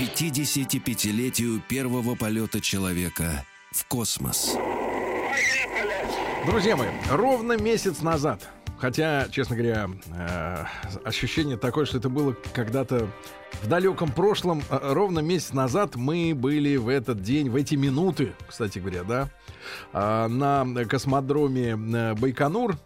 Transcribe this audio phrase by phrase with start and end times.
[0.00, 4.56] К 55-летию первого полета человека в космос.
[6.46, 10.64] Друзья мои, ровно месяц назад, хотя, честно говоря, э,
[11.04, 13.10] ощущение такое, что это было когда-то
[13.60, 18.32] в далеком прошлом, э, ровно месяц назад мы были в этот день, в эти минуты,
[18.48, 19.28] кстати говоря, да,
[19.92, 21.76] э, на космодроме
[22.14, 22.78] Байконур.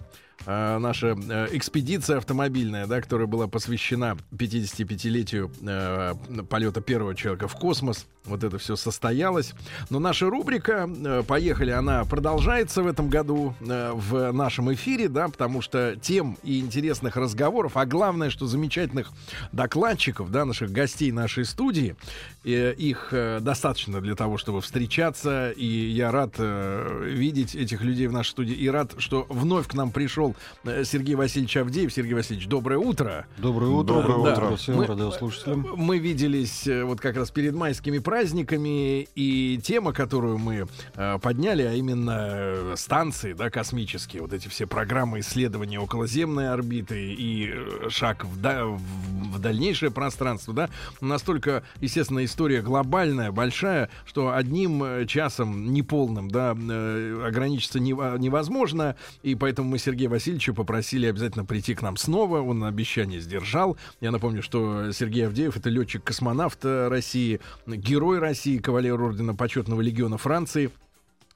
[0.47, 6.15] Э, наша э, экспедиция автомобильная, да, которая была посвящена 55-летию э,
[6.49, 8.07] полета первого человека в космос.
[8.25, 9.53] Вот это все состоялось.
[9.91, 15.29] Но наша рубрика э, «Поехали», она продолжается в этом году э, в нашем эфире, да,
[15.29, 19.11] потому что тем и интересных разговоров, а главное, что замечательных
[19.53, 21.97] докладчиков, да, наших гостей нашей студии,
[22.45, 28.07] э, их э, достаточно для того, чтобы встречаться, и я рад э, видеть этих людей
[28.07, 30.34] в нашей студии, и рад, что вновь к нам пришел
[30.65, 31.93] э, Сергей Васильевич Авдеев.
[31.93, 33.27] Сергей Васильевич, доброе утро.
[33.39, 33.95] Доброе утро.
[33.95, 34.57] Доброе утро утро.
[34.57, 35.67] всем Мы- радиослушателям.
[35.77, 41.63] Мы виделись э, вот как раз перед майскими праздниками, и тема, которую мы э, подняли,
[41.63, 47.55] а именно станции, да, космические, вот эти все программы исследования околоземной орбиты и
[47.89, 55.73] шаг в, да- в- дальнейшее пространство, да, настолько, естественно, история глобальная, большая, что одним часом
[55.73, 61.99] неполным, да, ограничиться нево- невозможно, и поэтому мы Сергея Васильевича попросили обязательно прийти к нам
[61.99, 63.77] снова, он обещание сдержал.
[64.01, 70.17] Я напомню, что Сергей Авдеев это летчик-космонавт э, России, герой России, кавалер ордена почетного легиона
[70.17, 70.71] Франции.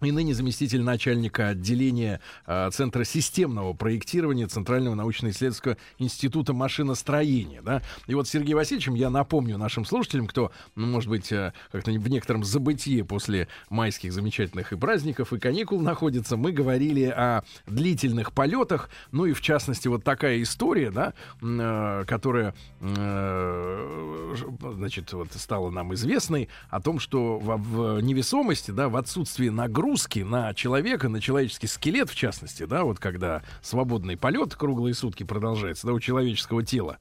[0.00, 7.62] И ныне заместитель начальника отделения э, Центра системного проектирования Центрального научно-исследовательского института машиностроения.
[7.62, 7.82] Да?
[8.06, 11.90] И вот с Сергеем Васильевичем я напомню нашим слушателям, кто, ну, может быть, э, как-то
[11.90, 18.32] в некотором забытии после майских замечательных и праздников, и каникул находится, мы говорили о длительных
[18.32, 24.34] полетах, ну и в частности вот такая история, да, э, которая, э,
[24.76, 29.87] значит, вот стала нам известной о том, что во- в невесомости, да, в отсутствии нагрузки
[30.24, 35.86] на человека, на человеческий скелет, в частности, да, вот когда свободный полет круглые сутки продолжается,
[35.86, 36.98] да, у человеческого тела,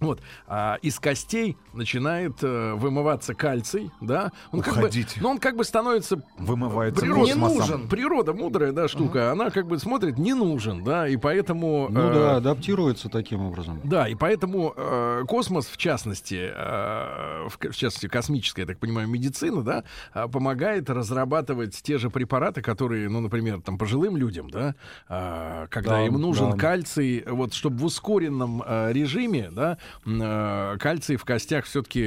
[0.00, 4.32] вот, а из костей начинает э, вымываться кальций, да.
[4.52, 5.20] Он как бы, Уходите.
[5.20, 7.58] но он как бы становится Вымывается природа, космосом.
[7.58, 7.88] нужен.
[7.88, 9.30] Природа мудрая, да, штука.
[9.32, 11.88] Она как бы смотрит, не нужен, да, и поэтому.
[11.90, 13.80] Ну э, да, адаптируется таким образом.
[13.84, 19.08] да, и поэтому э, космос, в частности, э, в, в частности, космическая, я так понимаю,
[19.08, 19.84] медицина, да,
[20.14, 24.74] э, помогает разрабатывать те же препараты, которые, ну, например, там, пожилым людям, да,
[25.08, 26.56] э, когда Да, им нужен да.
[26.56, 32.04] кальций, вот, чтобы в ускоренном э, режиме, да, э, кальций в костях все-таки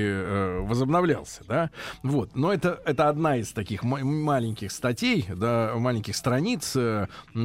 [0.62, 1.70] возобновлялся, да,
[2.04, 2.36] вот.
[2.36, 7.38] Но это, это одна из таких ма- маленьких статей, да, маленьких страниц э, э,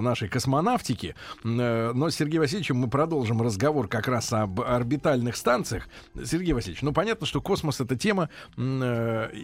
[0.00, 1.14] нашей космонавтики.
[1.44, 5.88] Э, Но с Сергеем Васильевичем мы продолжим разговор как раз об орбитальных станциях.
[6.24, 8.60] Сергей Васильевич, ну понятно, что космос это тема э,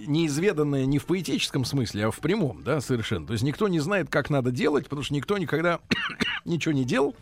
[0.06, 3.26] неизведанная не в поэтическом смысле, а в прямом, да, совершенно.
[3.26, 5.80] То есть никто не знает, как надо делать, потому что никто никогда
[6.44, 7.14] ничего не делал.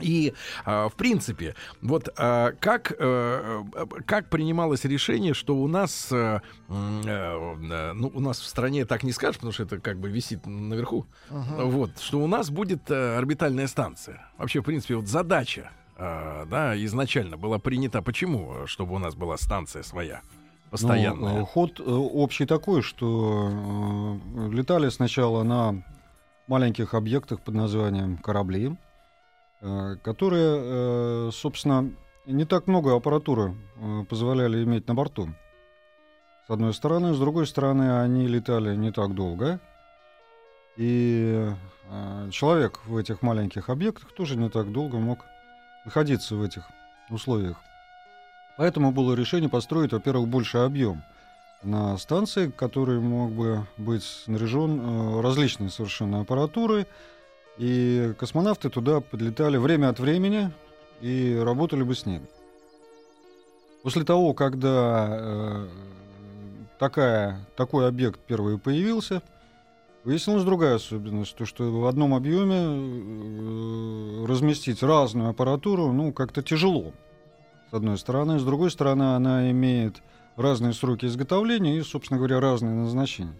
[0.00, 3.64] И, а, в принципе, вот а, как, э,
[4.06, 9.12] как принималось решение, что у нас, э, э, ну, у нас в стране так не
[9.12, 14.26] скажешь, потому что это как бы висит наверху, вот, что у нас будет орбитальная станция.
[14.38, 18.02] Вообще, в принципе, вот задача, да, изначально была принята.
[18.02, 18.66] Почему?
[18.66, 20.20] Чтобы у нас была станция своя,
[20.70, 21.40] постоянная.
[21.40, 24.18] Ну, ход общий такой, что
[24.50, 25.82] летали сначала на
[26.46, 28.76] маленьких объектах под названием корабли,
[29.60, 31.90] которые, э, собственно,
[32.26, 35.28] не так много аппаратуры э, позволяли иметь на борту.
[36.46, 39.60] С одной стороны, с другой стороны, они летали не так долго.
[40.76, 41.50] И
[41.90, 45.24] э, человек в этих маленьких объектах тоже не так долго мог
[45.84, 46.68] находиться в этих
[47.10, 47.56] условиях.
[48.58, 51.02] Поэтому было решение построить, во-первых, больший объем
[51.62, 56.86] на станции, который мог бы быть снаряжен э, различной совершенно аппаратурой.
[57.58, 60.52] И космонавты туда подлетали время от времени
[61.00, 62.22] и работали бы с ним.
[63.82, 65.68] После того, когда э,
[66.78, 69.22] такая, такой объект первый появился,
[70.04, 76.92] выяснилась другая особенность, то что в одном объеме э, разместить разную аппаратуру, ну, как-то тяжело.
[77.70, 78.38] С одной стороны.
[78.38, 79.96] С другой стороны, она имеет
[80.36, 83.34] разные сроки изготовления и, собственно говоря, разные назначения.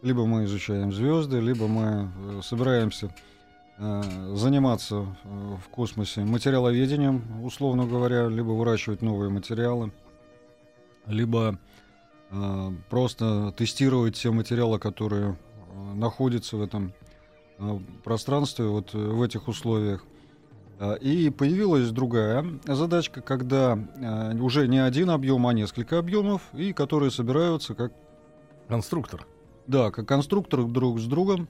[0.00, 3.14] Либо мы изучаем звезды, либо мы э, собираемся
[4.34, 9.90] заниматься э, в космосе материаловедением, условно говоря, либо выращивать новые материалы,
[11.06, 11.58] либо
[12.30, 16.92] э, просто тестировать те материалы, которые э, находятся в этом
[17.58, 20.04] э, пространстве, вот э, в этих условиях.
[21.00, 27.12] И появилась другая задачка, когда э, уже не один объем, а несколько объемов, и которые
[27.12, 27.92] собираются как,
[28.66, 29.24] Конструктор.
[29.68, 31.46] да, как конструкторы друг с другом,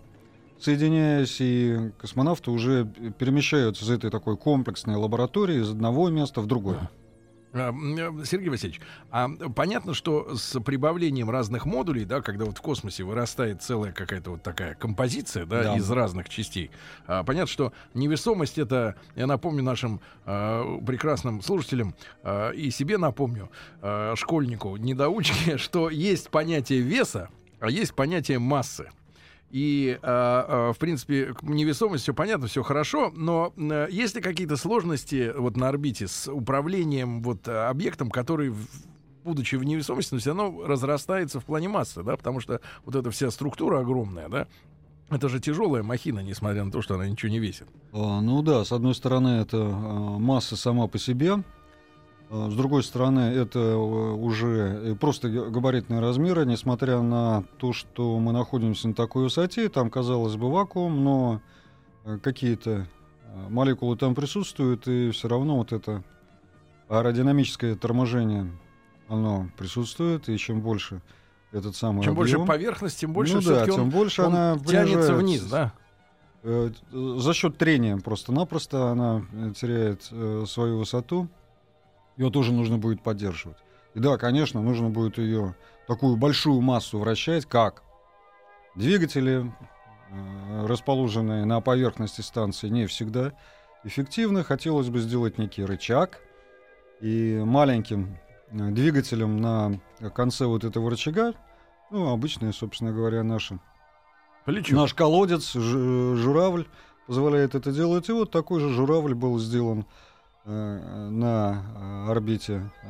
[0.62, 2.87] соединяясь, и космонавты уже
[3.19, 6.91] перемещаются из этой такой комплексной лаборатории из одного места в другое.
[7.55, 8.81] А, э, Сергей Васильевич,
[9.11, 14.31] а понятно, что с прибавлением разных модулей, да, когда вот в космосе вырастает целая какая-то
[14.31, 15.76] вот такая композиция, да, Да.
[15.76, 16.70] из разных частей,
[17.06, 23.50] а, понятно, что невесомость это, я напомню нашим а, прекрасным слушателям а, и себе напомню,
[23.82, 27.29] а, школьнику, недоучке, что есть понятие веса,
[27.61, 28.88] а есть понятие массы.
[29.53, 34.57] И, а, а, в принципе, невесомость все понятно, все хорошо, но э, есть ли какие-то
[34.57, 38.55] сложности вот на орбите с управлением вот э, объектом, который,
[39.25, 43.11] будучи в невесомости, но все равно разрастается в плане массы, да, потому что вот эта
[43.11, 44.49] вся структура огромная, да,
[45.11, 47.67] это же тяжелая махина, несмотря на то, что она ничего не весит.
[47.93, 51.43] А, Ну да, с одной стороны, это масса сама по себе.
[52.32, 58.19] А, С другой стороны, это э, уже просто га- габаритные размеры, несмотря на то, что
[58.19, 61.40] мы находимся на такой высоте, там, казалось бы, вакуум, но
[62.05, 66.02] э, какие-то э, молекулы там присутствуют, и все равно вот это
[66.88, 68.50] аэродинамическое торможение,
[69.08, 71.02] оно присутствует, и чем больше
[71.52, 74.58] этот самый Чем больше объем, поверхность, тем больше ну да, тем он, больше он она
[74.58, 75.73] тянется вниз, да?
[76.43, 79.23] За счет трения просто-напросто она
[79.55, 81.29] теряет э, свою высоту.
[82.17, 83.59] Ее тоже нужно будет поддерживать.
[83.94, 85.55] И да, конечно, нужно будет ее
[85.87, 87.82] такую большую массу вращать, как
[88.75, 89.53] двигатели,
[90.11, 93.32] э, расположенные на поверхности станции, не всегда
[93.85, 94.44] эффективны.
[94.44, 96.20] Хотелось бы сделать некий рычаг
[97.00, 98.19] и маленьким
[98.50, 99.81] э, двигателем на
[100.15, 101.35] конце вот этого рычага,
[101.91, 103.58] ну, обычные, собственно говоря, наши
[104.44, 104.75] Плечо.
[104.75, 106.67] Наш колодец, ж- журавль
[107.06, 108.08] позволяет это делать.
[108.08, 109.85] И вот такой же журавль был сделан э,
[110.44, 112.89] на э, орбите э,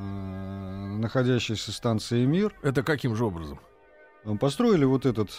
[0.99, 2.55] находящейся станции Мир.
[2.63, 3.59] Это каким же образом?
[4.25, 5.31] Э, Построили вот этот,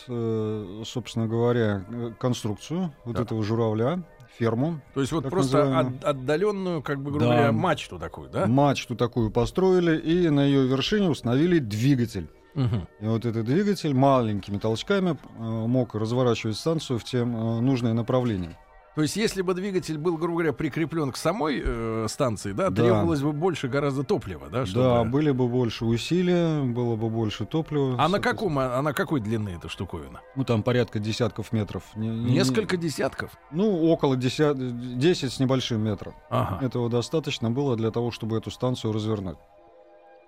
[0.88, 1.86] собственно говоря,
[2.20, 3.26] конструкцию вот Так.
[3.26, 4.04] этого журавля,
[4.38, 4.82] ферму.
[4.94, 5.98] То есть вот просто называемую.
[6.00, 7.32] от- отдаленную, как бы, грубо Да.
[7.34, 8.46] говоря, мачту такую, да?
[8.48, 12.28] Мачту такую построили и на ее вершине установили двигатель.
[12.56, 12.88] Мгм.
[13.00, 17.32] И вот этот двигатель маленькими толчками мог разворачивать станцию в тем
[17.66, 18.58] нужное направление.
[18.96, 22.84] То есть, если бы двигатель был, грубо говоря, прикреплен к самой э, станции, да, Да.
[22.84, 24.60] требовалось бы больше гораздо топлива, да?
[24.60, 27.96] Да, чтобы- были бы больше усилия, было бы больше топлива.
[27.98, 30.22] А на каком, а на какой длины эта штуковина?
[30.36, 31.84] Ну, там порядка десятков метров.
[31.96, 33.32] Не- не- Несколько десятков.
[33.52, 36.14] Ну, около 10, 10 с небольшим метров.
[36.30, 36.64] Ага.
[36.64, 39.38] Этого достаточно было для того, чтобы эту станцию развернуть.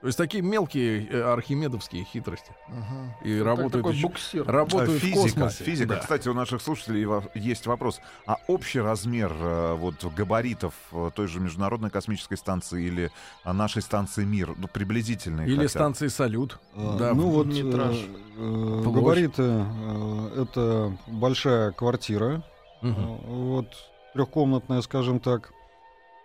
[0.06, 2.52] То есть такие мелкие э, архимедовские хитрости.
[3.24, 4.46] И Так- работают такой еще- буксир.
[4.46, 5.64] Работают А, в физика, космосе.
[5.64, 5.96] физика.
[5.96, 6.00] Да.
[6.00, 8.00] Кстати, у наших слушателей есть вопрос.
[8.28, 13.10] А общий размер э, вот габаритов э, той же Международной космической станции или
[13.44, 16.60] нашей станции Мир, ну, приблизительные Или хотя станции Салют.
[16.76, 17.96] А, Да, ну вот метраж.
[17.96, 22.44] э, э, габариты э, это большая квартира,
[22.84, 23.74] э, вот
[24.14, 25.52] трехкомнатная, скажем так.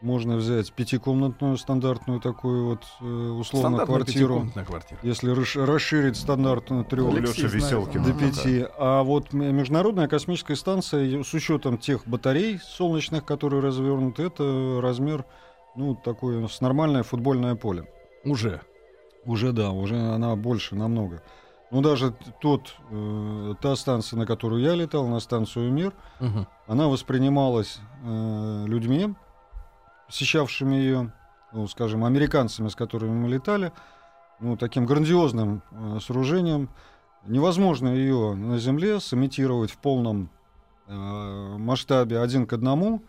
[0.00, 4.46] Можно взять пятикомнатную стандартную такую вот э, условно квартиру.
[4.66, 4.98] квартира.
[5.02, 8.04] Если расш- расширить стандартную трех Алексей Лёши знает, Веселкина.
[8.04, 8.66] до пяти.
[8.78, 15.26] А вот Международная космическая станция, с учетом тех батарей солнечных, которые развернуты, это размер,
[15.76, 17.84] ну, такое с нормальное футбольное поле.
[18.24, 18.62] Уже.
[19.26, 21.22] Уже да, уже она больше намного.
[21.70, 26.46] Ну, даже тот, э, та станция, на которую я летал, на станцию Мир, Мгм.
[26.66, 29.14] она воспринималась э, людьми,
[30.10, 31.12] посещавшими ее,
[31.52, 33.70] ну, скажем, американцами, с которыми мы летали,
[34.40, 36.68] ну, таким грандиозным э, сооружением.
[37.26, 40.28] Невозможно ее на Земле сымитировать в полном
[40.88, 43.04] э, масштабе один к одному,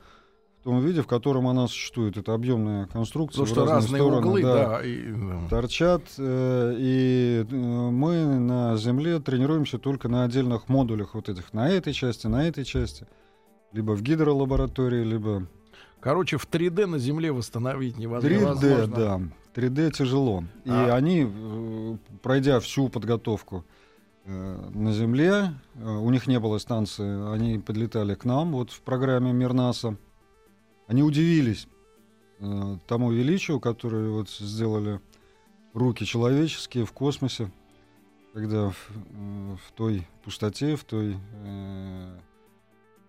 [0.60, 2.18] в том виде, в котором она существует.
[2.18, 3.46] Это объемная конструкция.
[3.46, 4.86] Потому что разные разные стороны, углы, да, да.
[4.86, 5.48] и, да.
[5.50, 6.04] торчат.
[6.20, 11.94] э, и э, мы на Земле тренируемся только на отдельных модулях вот этих, на этой
[11.94, 13.08] части, на этой части.
[13.72, 15.48] Либо в гидролаборатории, либо
[16.02, 18.88] Короче, в 3D на Земле восстановить 3D, невозможно.
[18.88, 19.22] да.
[19.54, 20.44] 3D тяжело.
[20.66, 20.96] И А.
[20.96, 23.64] они, э, пройдя всю подготовку
[24.26, 28.82] э, на Земле, э, у них не было станции, они подлетали к нам вот в
[28.82, 29.96] программе Мирнаса.
[30.88, 31.68] Они удивились
[32.40, 35.00] э, тому величию, которое вот сделали
[35.74, 37.52] руки человеческие в космосе,
[38.34, 38.76] когда в,
[39.58, 42.18] в той пустоте, в той э,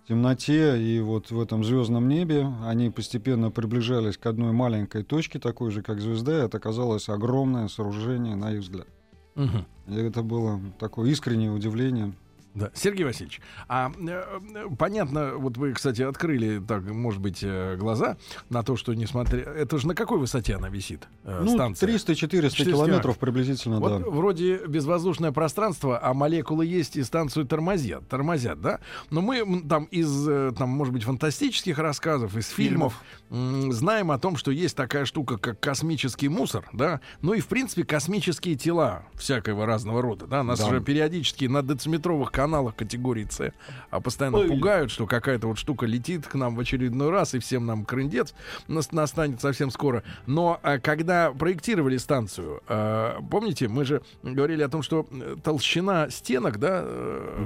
[0.09, 5.71] темноте и вот в этом звездном небе они постепенно приближались к одной маленькой точке, такой
[5.71, 8.89] же, как звезда, и это оказалось огромное сооружение, на их взгляд.
[9.35, 9.67] Мгм.
[9.89, 12.15] И это было такое искреннее удивление.
[12.55, 12.71] Да.
[12.75, 18.19] Сергей Васильевич, а э, понятно, вот вы, кстати, открыли, так, может быть, э, глаза
[18.51, 19.39] на то, что несмотря...
[19.41, 21.89] Это же на какой высоте она висит, э, Ну, станция?
[21.89, 24.11] 300-400 400 километров приблизительно, Вот да.
[24.11, 28.81] вроде безвоздушное пространство, а молекулы есть и станцию тормозят, тормозят, да?
[29.11, 34.19] Но мы там из, э, там, может быть, фантастических рассказов, из фильмов, м, знаем о
[34.19, 37.01] том, что есть такая штука, как космический мусор, да?
[37.23, 40.43] Ну и, в принципе, космические тела всякого разного рода, да?
[40.43, 40.69] Нас Да.
[40.69, 43.53] же периодически на дециметровых каналах категории С
[43.91, 44.49] а постоянно Ой.
[44.49, 48.35] пугают, что какая-то вот штука летит к нам в очередной раз, и всем нам крындец
[48.67, 50.03] нас- настанет совсем скоро.
[50.27, 56.11] Но а, когда проектировали станцию, а, помните, мы же говорили о том, что э, толщина
[56.11, 56.85] стенок, да?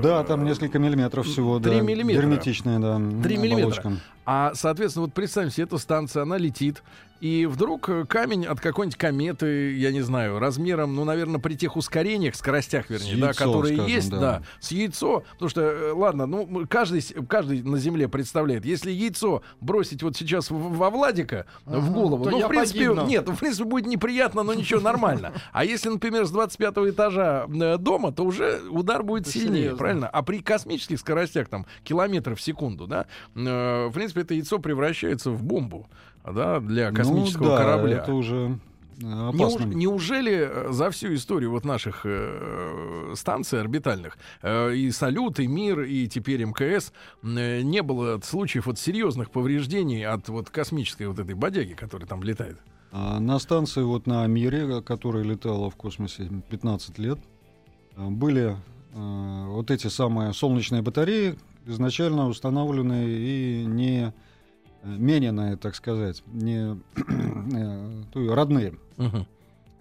[0.02, 1.80] Да, там несколько миллиметров всего, Три да.
[1.82, 2.22] миллиметра.
[2.22, 2.98] Герметичная, да.
[3.22, 3.92] Три миллиметра.
[4.26, 6.82] А, соответственно, вот представьте себе, эта станция, она летит,
[7.20, 11.76] и вдруг э, камень от какой-нибудь кометы, я не знаю, размером, ну, наверное, при тех
[11.76, 14.20] ускорениях, скоростях, вернее, С да, яйцо, которые скажем, есть, да.
[14.20, 14.42] да.
[14.60, 20.02] с яйцо, потому что, э, ладно, ну, каждый, каждый на Земле представляет, если яйцо бросить
[20.02, 23.06] вот сейчас во Владика в голову, ну, в принципе, погибну.
[23.06, 25.32] нет, в принципе, будет неприятно, но ничего, нормально.
[25.52, 30.08] А если, например, с 25 этажа э, дома, то уже удар будет сильнее, правильно?
[30.08, 35.42] А при космических скоростях, там, километры в секунду, да, в принципе, это яйцо превращается в
[35.42, 35.88] бомбу,
[36.24, 37.96] да, для космического ну, да, корабля.
[37.98, 38.58] это уже
[38.98, 45.38] э, Неуж- неужели э, за всю историю вот наших э, станций орбитальных э, и Салют,
[45.40, 46.92] и Мир, и теперь МКС
[47.22, 52.22] э, не было случаев вот серьезных повреждений от вот космической вот этой бодяги, которая там
[52.22, 52.58] летает?
[52.92, 57.18] А на станции вот на Мире, которая летала в космосе 15 лет,
[57.96, 58.56] э, были
[58.94, 64.12] э, вот эти самые солнечные батареи, изначально установленные и не
[64.82, 68.74] э, мененные, так сказать, не э, то родные.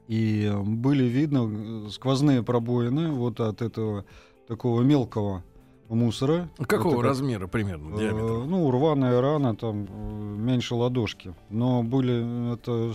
[0.08, 1.50] И э, были видно
[1.88, 4.06] э, сквозные пробоины вот от этого
[4.48, 5.44] такого мелкого
[5.90, 6.50] мусора.
[6.68, 8.46] Какого Это размера примерно Э, диаметра?
[8.46, 11.34] Ну, рваная рана, там э, меньше ладошки.
[11.50, 12.94] Но были это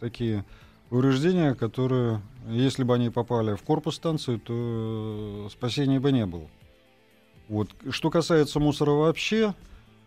[0.00, 0.44] такие
[0.88, 6.46] повреждения, которые, если бы они попали в корпус станции, то э, спасения бы не было.
[7.48, 7.68] Вот.
[7.90, 9.54] Что касается мусора вообще,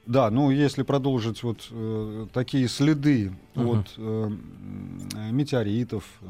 [0.06, 3.70] да, ну если продолжить вот э, такие следы Мгм.
[3.70, 4.30] от э,
[5.32, 6.26] метеоритов, э,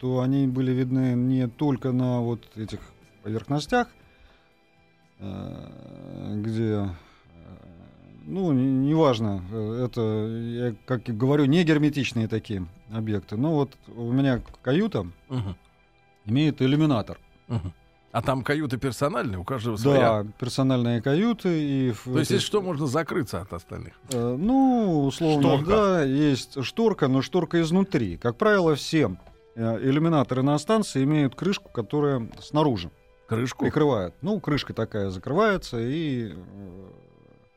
[0.00, 2.80] то они были видны не только на вот этих
[3.22, 3.88] поверхностях,
[5.20, 6.88] э, где, э,
[8.26, 13.36] ну, не- неважно, э, это, я как говорю, не герметичные такие объекты.
[13.36, 15.56] Но вот у меня каюта Мгм.
[16.26, 17.18] имеет иллюминатор.
[17.48, 17.72] Мгм.
[18.14, 20.22] А там каюты персональные, у каждого своя.
[20.22, 23.94] Да, персональные каюты и То есть, этой- если что, можно закрыться от остальных.
[24.12, 25.66] Э, Ну, условно, Шторка.
[25.70, 28.16] да, есть шторка, но шторка изнутри.
[28.16, 29.16] Как правило, все
[29.56, 32.90] э, иллюминаторы на станции имеют крышку, которая снаружи
[33.26, 33.64] Крышку.
[33.64, 34.14] прикрывает.
[34.22, 36.34] Ну, крышка такая закрывается, и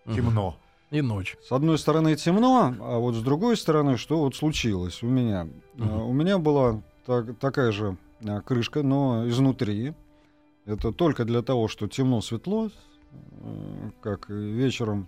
[0.08, 0.14] э.
[0.16, 0.58] Темно.
[0.90, 1.38] И ночь.
[1.48, 5.48] с одной стороны темно, а вот с другой стороны, что вот случилось у меня?
[5.76, 6.02] Мгм.
[6.02, 7.98] У меня была так- такая же
[8.46, 9.94] крышка, но изнутри.
[10.68, 15.08] Это только для того, что темно-светло, э, как вечером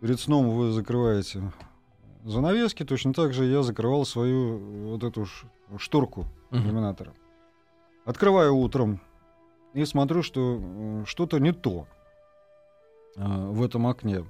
[0.00, 1.52] перед сном вы закрываете
[2.24, 5.26] занавески, точно так же я закрывал свою э, вот эту
[5.76, 7.12] шторку иллюминатора.
[8.06, 8.98] Открываю утром
[9.74, 11.86] и смотрю, что э, что-то не то
[13.14, 14.26] в этом окне.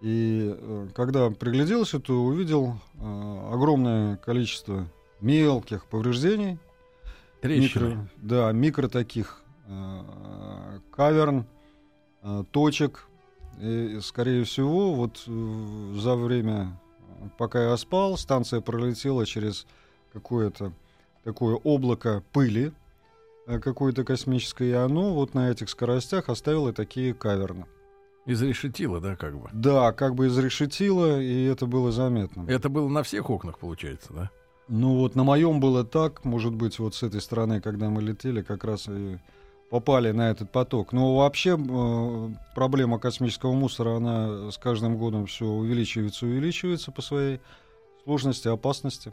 [0.00, 0.56] И
[0.94, 4.86] когда пригляделся, то увидел огромное количество
[5.20, 6.60] мелких повреждений.
[7.40, 7.84] Трещины.
[7.84, 11.46] Микро, да, микро таких э, каверн,
[12.22, 13.08] э, точек.
[13.60, 16.78] И, скорее всего, вот э, за время,
[17.36, 19.66] пока я спал, станция пролетела через
[20.12, 20.72] какое-то
[21.24, 22.72] такое облако пыли
[23.46, 27.66] э, какое-то космическое, и оно вот на этих скоростях оставило такие каверны.
[28.26, 29.48] Изрешетило, да, как бы.
[29.52, 32.44] Да, как бы изрешетило, и это было заметно.
[32.46, 34.30] Это было на всех окнах, получается, да?
[34.68, 38.42] Ну вот на моем было так, может быть, вот с этой стороны, когда мы летели,
[38.42, 39.18] как раз и
[39.70, 40.92] попали на этот поток.
[40.92, 47.02] Но вообще э, проблема космического мусора, она с каждым годом все увеличивается и увеличивается по
[47.02, 47.40] своей
[48.04, 49.12] сложности, опасности.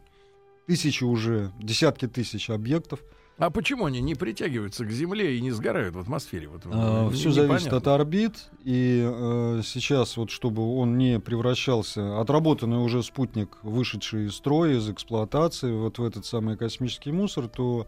[0.68, 3.02] Тысячи уже, десятки тысяч объектов
[3.38, 6.48] А почему они не притягиваются к Земле и не сгорают в атмосфере?
[6.48, 12.78] Вот, А, Все зависит от орбит, и э, сейчас вот чтобы он не превращался, отработанный
[12.78, 17.88] уже спутник, вышедший из строя, из эксплуатации, вот в этот самый космический мусор, то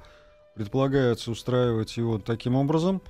[0.56, 3.02] предполагается устраивать его таким образом,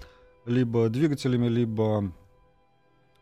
[0.45, 2.13] либо двигателями, либо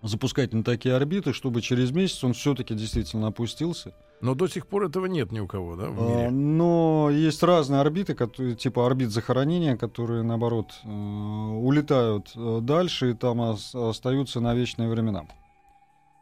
[0.07, 3.93] запускать на такие орбиты, чтобы через месяц он все-таки действительно опустился.
[4.21, 6.29] Но до сих пор этого нет ни у кого, да, в А, мире?
[6.31, 13.13] Но есть разные орбиты, которые, типа орбит захоронения, которые, наоборот, э, улетают э, дальше и
[13.13, 15.25] там ос- остаются на вечные времена.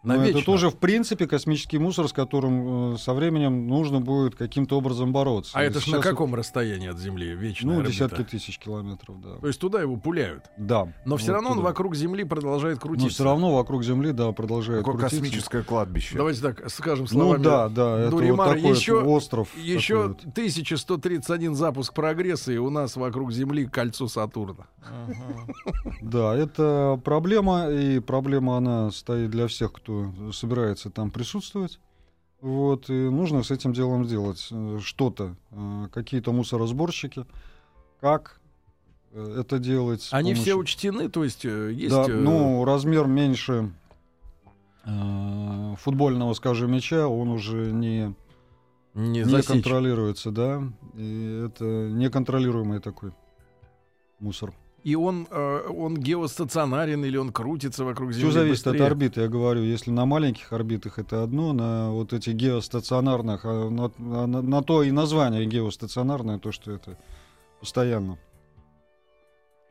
[0.04, 0.38] Но Навечно.
[0.38, 5.14] это тоже, в принципе, космический мусор, с которым э, со временем нужно будет каким-то образом
[5.14, 5.52] бороться.
[5.58, 7.94] А И это ж на каком расстоянии от Земли вечная Ну, орбита?
[7.94, 9.36] десятки тысяч километров, да.
[9.38, 10.44] То есть туда его пуляют.
[10.58, 10.92] Да.
[11.06, 11.70] Но все Вот равно он туда.
[11.70, 13.06] вокруг Земли продолжает крутиться.
[13.06, 15.22] Но все равно вокруг Земли, да, продолжает Какое крутиться.
[15.22, 16.18] космическое кладбище.
[16.18, 17.44] Давайте так скажем Ну словами.
[17.44, 19.48] да, да, это Дуримара, вот такой еще- остров.
[19.58, 20.26] Еще такой вот.
[20.34, 24.66] 1131 запуск прогресса, и у нас вокруг Земли кольцо Сатурна.
[26.02, 29.93] Да, это проблема, и проблема она стоит для всех, кто
[30.34, 31.80] собирается там присутствовать.
[32.42, 37.26] Вот, и нужно с этим делом сделать э, что-то, э, какие-то мусоросборщики,
[38.02, 38.42] как
[39.12, 40.10] э, это делать.
[40.12, 41.90] Они все помощью- учтены, то есть есть...
[41.96, 43.72] Да, ну, размер меньше
[44.84, 48.14] э, футбольного, скажем, мяча, он уже не,
[48.94, 49.48] не не засечь.
[49.48, 50.62] контролируется, да,
[50.96, 53.14] и это неконтролируемый такой
[54.20, 54.54] мусор.
[54.84, 58.84] И он, э, он геостационарен или он крутится вокруг Земли Все зависит быстрее?
[58.84, 59.64] от орбиты, я говорю.
[59.64, 64.84] Если на маленьких орбитах это одно, на вот этих геостационарных, а на, на- на то
[64.84, 66.98] и название геостационарное, то, что это
[67.62, 68.18] постоянно.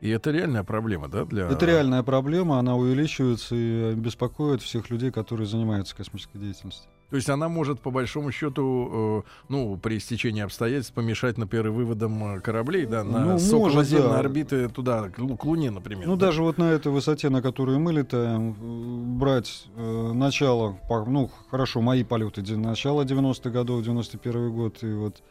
[0.01, 1.25] И это реальная проблема, да?
[1.25, 1.47] Для...
[1.47, 6.89] Это реальная проблема, она увеличивается и беспокоит всех людей, которые занимаются космической деятельностью.
[7.13, 12.37] То есть она может, по большому счету, э, ну, при стечении обстоятельств помешать, например, выводам
[12.37, 14.19] э, кораблей, да, на Ну, с может, околоземной да.
[14.19, 16.07] орбиты туда, к, к Луне, например.
[16.07, 16.25] Ну, да?
[16.25, 21.81] даже вот на этой высоте, на которую мы летаем, э, брать э, начало, ну, хорошо,
[21.81, 25.21] мои полеты, начало 90-х годов, 91 год и вот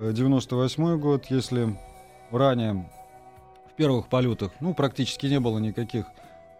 [0.00, 1.80] э, 98 год, если
[2.30, 2.90] ранее
[3.72, 6.04] в первых полетах, ну, практически не было никаких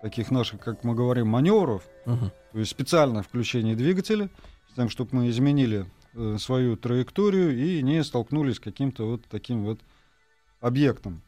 [0.06, 2.30] таких наших, как мы говорим, маневров, Мгм.
[2.52, 4.28] то есть специальное включение двигателя,
[4.70, 9.64] с тем, чтобы мы изменили э, свою траекторию и не столкнулись с каким-то вот таким
[9.64, 9.80] вот
[10.60, 11.22] объектом,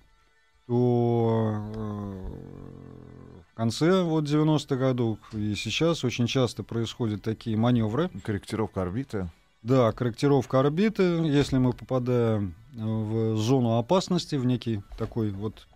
[0.69, 8.11] то э, в конце вот 90-х годов и сейчас очень часто происходят такие маневры.
[8.23, 9.29] Корректировка орбиты.
[9.63, 15.67] Да, корректировка орбиты, если мы попадаем э, в зону опасности, в некий такой вот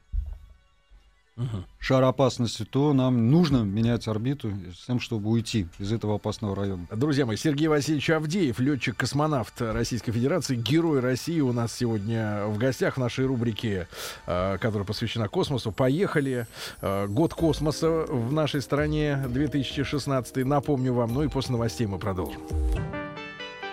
[1.34, 1.64] Мгм.
[1.78, 6.86] шар опасности, то нам нужно менять орбиту с тем, чтобы уйти из этого опасного района.
[6.90, 12.96] Друзья мои, Сергей Васильевич Авдеев, летчик-космонавт Российской Федерации, герой России у нас сегодня в гостях
[12.96, 13.88] в нашей рубрике,
[14.26, 15.72] э, которая посвящена космосу.
[15.72, 16.46] Поехали.
[16.82, 20.44] Э, Год космоса в нашей стране 2016.
[20.44, 22.42] Напомню вам, ну и после новостей мы продолжим.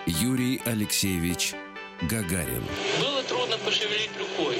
[0.06, 1.54] Юрий Алексеевич
[2.02, 2.62] Гагарин.
[3.00, 4.56] Было трудно пошевелить рукой.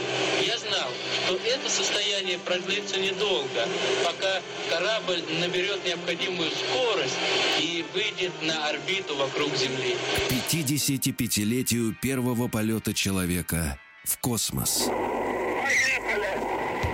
[1.31, 3.69] Что это состояние продлится недолго,
[4.05, 7.15] пока корабль наберет необходимую скорость
[7.61, 9.95] и выйдет на орбиту вокруг Земли.
[10.29, 14.89] К 55-летию первого полета человека в космос.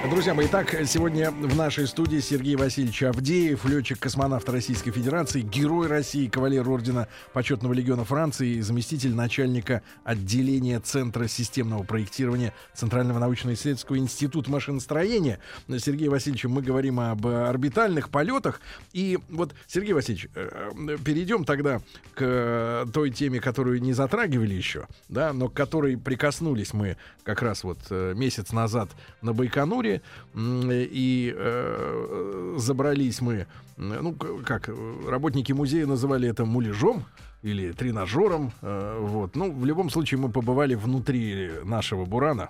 [0.04, 6.28] Друзья мои, итак, сегодня в нашей студии Сергей Васильевич Авдеев, летчик-космонавт Российской Федерации, герой России,
[6.28, 15.40] кавалер ордена Почетного легиона Франции заместитель начальника отделения Центра системного проектирования Центрального научно-исследовательского института машиностроения.
[15.68, 18.60] Сергей Васильевич, мы говорим об орбитальных полетах.
[18.92, 21.80] И вот, Сергей Васильевич, э, э, перейдем тогда
[22.14, 27.42] к э, той теме, которую не затрагивали еще, да, но к которой прикоснулись мы как
[27.42, 29.85] раз вот месяц назад на Байконуре.
[30.34, 33.46] М, И э, забрались мы,
[33.76, 34.74] ну, как, э,
[35.08, 37.04] работники музея называли это муляжом
[37.42, 38.52] или тренажером.
[38.62, 39.36] э, Вот.
[39.36, 42.48] Ну, в любом случае, мы побывали внутри нашего Бурана,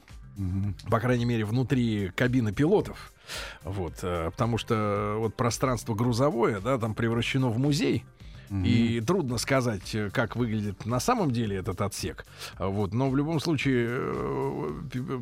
[0.91, 3.13] по крайней мере, внутри кабины пилотов.
[3.65, 8.05] Вот, э, потому что вот пространство грузовое, да, там превращено в музей.
[8.51, 12.25] И трудно сказать, э, как выглядит на самом деле этот отсек.
[12.57, 14.71] А Вот, но в любом случае э,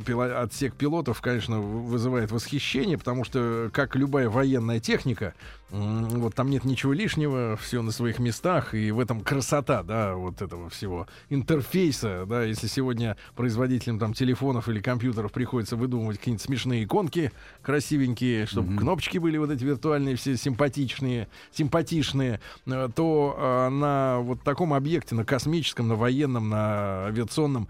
[0.05, 5.35] пила- отсек пилотов, конечно, вызывает восхищение, потому что, как любая военная техника,
[5.70, 10.40] вот там нет ничего лишнего, все на своих местах, и в этом красота, да, вот
[10.40, 16.85] этого всего интерфейса, да, если сегодня производителям там телефонов или компьютеров приходится выдумывать какие-нибудь смешные
[16.85, 24.20] иконки красивенькие, чтобы кнопочки были вот эти виртуальные все симпатичные, симпатичные, э, то э, на
[24.20, 27.68] вот таком объекте, на космическом, на военном, на авиационном,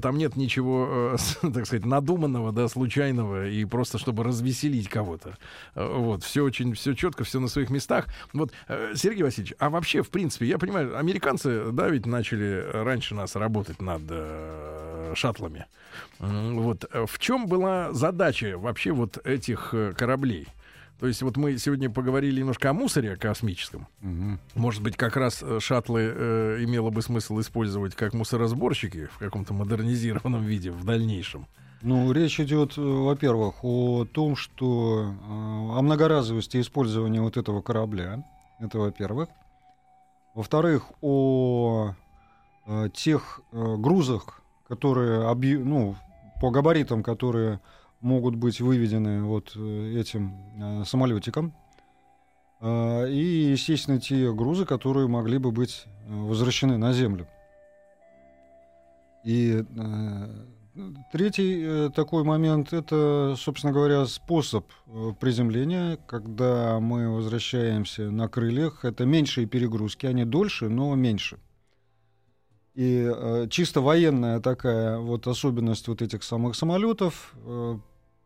[0.00, 1.16] там нет ничего, э,
[1.52, 5.36] так сказать, надуманного, да, случайного и просто чтобы развеселить кого-то.
[5.74, 8.06] Вот, все очень, все четко, все на своих местах.
[8.32, 13.14] Вот, э, Сергей Васильевич, а вообще, в принципе, я понимаю, американцы, да, ведь начали раньше
[13.14, 15.66] нас работать над э, шаттлами.
[16.18, 20.48] Вот, э, в чем была задача вообще вот этих э, кораблей?
[21.00, 23.88] То есть вот мы сегодня поговорили немножко о мусоре космическом.
[24.00, 24.38] Мгм.
[24.54, 30.44] Может быть, как раз шаттлы э, имело бы смысл использовать как мусоросборщики в каком-то модернизированном
[30.44, 31.46] виде в дальнейшем.
[31.86, 38.24] Ну, речь идет, э, во-первых, о том, что э, о многоразовости использования вот этого корабля.
[38.58, 39.28] Это во-первых.
[40.34, 41.92] Во-вторых, о
[42.66, 45.96] э, тех грузах, которые ну,
[46.40, 47.60] по габаритам, которые
[48.00, 51.54] могут быть выведены вот этим самолетиком.
[52.62, 57.28] И, естественно, те грузы, которые могли бы быть возвращены на Землю.
[59.22, 59.64] И
[61.12, 68.84] третий э, такой момент это, собственно говоря, способ э, приземления, когда мы возвращаемся на крыльях.
[68.84, 71.38] Это меньшие перегрузки, они дольше, но меньше.
[72.74, 77.78] И э, чисто военная такая вот особенность вот этих самых самолетов, э,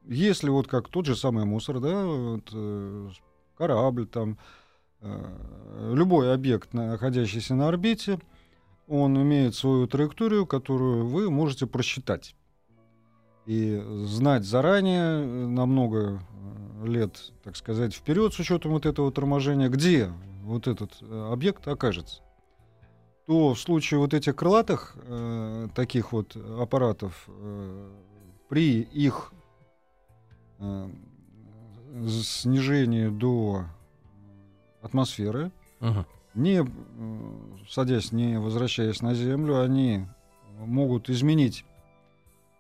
[0.07, 3.11] если вот как тот же самый мусор, да, вот, э,
[3.59, 4.39] корабль там,
[5.01, 8.19] э, любой объект, находящийся на орбите,
[8.87, 12.35] он имеет свою траекторию, которую вы можете просчитать.
[13.49, 16.21] И знать заранее, э, на много
[16.83, 21.67] э, лет, так сказать, вперед, с учетом вот этого торможения, где вот этот э, объект
[21.67, 22.21] окажется.
[23.27, 27.91] То в случае вот этих крылатых э, таких вот аппаратов, э,
[28.51, 29.33] при их
[30.59, 30.91] э,
[32.07, 33.65] снижении до
[34.83, 35.53] атмосферы,
[36.35, 36.67] не э,
[37.67, 40.07] садясь, не возвращаясь на Землю, они
[40.59, 41.65] могут изменить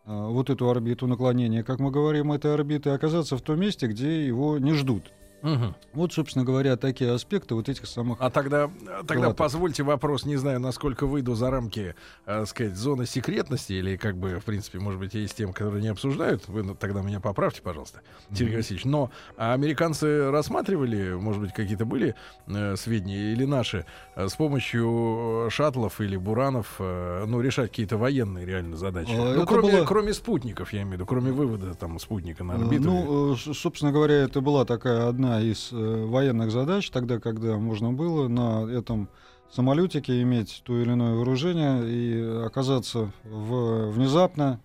[0.08, 4.58] вот эту орбиту наклонения, как мы говорим, этой орбиты, оказаться в том месте, где его
[4.58, 5.12] не ждут.
[5.42, 5.74] Мгм.
[5.92, 8.18] Вот, собственно говоря, такие аспекты вот этих самых...
[8.20, 8.70] А тогда,
[9.06, 11.94] тогда позвольте вопрос, не знаю, насколько выйду за рамки,
[12.26, 15.88] э, сказать, зоны секретности, или как бы, в принципе, может быть, есть тем, которые не
[15.88, 16.48] обсуждают.
[16.48, 18.00] Вы ну, тогда меня поправьте, пожалуйста,
[18.32, 18.84] Сергей Васильевич.
[18.84, 22.14] Но а американцы рассматривали, может быть, какие-то были
[22.46, 27.96] э, сведения или наши, э, с помощью э, шаттлов или буранов, э, ну, решать какие-то
[27.96, 29.12] военные реально задачи.
[29.16, 32.52] А, ну, кроме, было- кроме спутников, я имею в виду, кроме вывода там спутника на
[32.52, 32.84] Э, орбиту.
[32.84, 37.56] Ну, э, с- собственно говоря, это была такая одна из э, военных задач, тогда, когда
[37.56, 39.08] можно было на этом
[39.50, 44.60] самолетике иметь то или иное вооружение и оказаться в, внезапно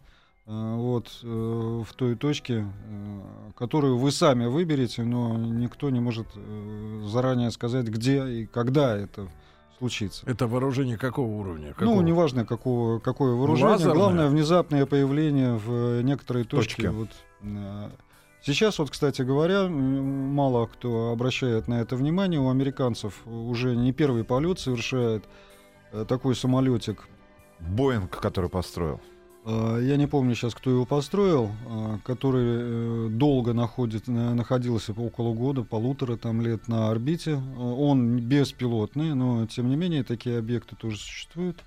[0.46, 3.22] э, вот, э, в той точке, э,
[3.58, 9.28] которую вы сами выберете, но никто не может э, заранее сказать, где и когда это
[9.78, 10.24] случится.
[10.26, 11.70] Это вооружение какого уровня?
[11.70, 12.02] Ну, Какого?
[12.02, 13.74] неважно, какого, какое вооружение.
[13.74, 13.96] Лазерное?
[13.96, 16.84] Главное, внезапное появление в некоторой точке.
[16.84, 16.90] Точке.
[16.90, 17.10] Вот,
[17.42, 17.90] э,
[18.44, 22.40] сейчас, вот, кстати говоря, мало кто обращает на это внимание.
[22.40, 25.24] У американцев уже не первый полет совершает
[25.92, 27.08] э, такой самолетик.
[27.60, 29.00] Боинг, который построил.
[29.46, 34.92] Э, Я не помню сейчас, кто его построил, э, который э, долго находит, на- находился
[34.94, 37.32] около года, полутора там лет на орбите.
[37.32, 41.64] Э, Он беспилотный, но тем не менее такие объекты тоже существуют.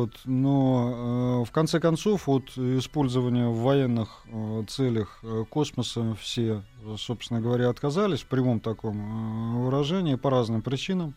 [0.00, 0.18] Вот.
[0.24, 6.96] Но э, в конце концов от использования в военных э, целях э, космоса все, э,
[6.96, 11.14] собственно говоря, отказались в прямом таком э, выражении по разным причинам.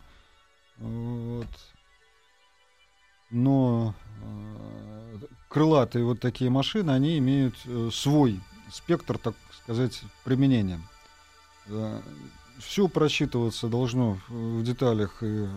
[0.77, 1.47] Вот.
[3.31, 5.17] Но э,
[5.47, 10.81] крылатые вот такие машины, они имеют э, свой спектр, так сказать, применения.
[12.59, 15.47] Все просчитываться должно в деталях и э,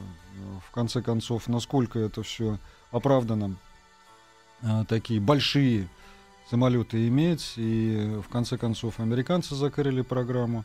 [0.66, 2.58] в конце концов, насколько это все
[2.96, 3.56] оправдано
[4.62, 5.88] э, такие большие
[6.50, 7.54] самолеты иметь.
[7.56, 10.64] И э, в конце концов американцы закрыли программу,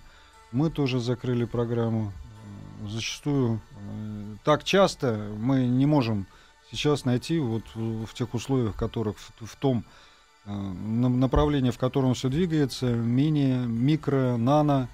[0.51, 2.11] мы тоже закрыли программу.
[2.83, 3.61] Э, Зачастую
[4.43, 6.25] так часто мы не можем
[6.71, 9.85] сейчас найти вот в тех условиях, которых в, в том
[10.45, 14.87] на- направлении, в котором все двигается, мини, микро, нано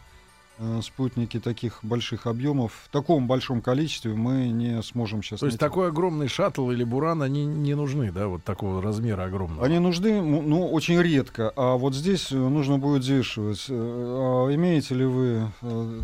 [0.81, 5.69] спутники таких больших объемов в таком большом количестве мы не сможем сейчас То есть найти.
[5.69, 9.65] такой огромный шаттл или буран, они не нужны, да, вот такого размера огромного.
[9.65, 11.51] Они нужны, ну, очень редко.
[11.55, 13.65] А вот здесь э, нужно будет взвешивать.
[13.69, 16.01] э, а имеете ли вы э,